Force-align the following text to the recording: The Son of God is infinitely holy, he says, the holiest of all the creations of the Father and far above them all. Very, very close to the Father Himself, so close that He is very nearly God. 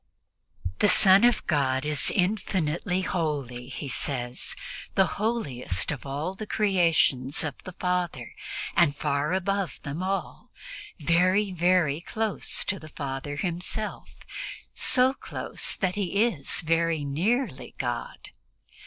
The 0.79 0.87
Son 0.87 1.23
of 1.23 1.45
God 1.45 1.85
is 1.85 2.09
infinitely 2.09 3.01
holy, 3.01 3.69
he 3.69 3.87
says, 3.87 4.55
the 4.95 5.05
holiest 5.21 5.91
of 5.91 6.07
all 6.07 6.33
the 6.33 6.47
creations 6.47 7.43
of 7.43 7.53
the 7.65 7.73
Father 7.73 8.33
and 8.75 8.95
far 8.95 9.31
above 9.31 9.79
them 9.83 10.01
all. 10.01 10.49
Very, 10.99 11.51
very 11.51 12.01
close 12.01 12.63
to 12.63 12.79
the 12.79 12.89
Father 12.89 13.35
Himself, 13.35 14.11
so 14.73 15.13
close 15.13 15.75
that 15.75 15.93
He 15.93 16.25
is 16.25 16.61
very 16.61 17.05
nearly 17.05 17.75
God. 17.77 18.31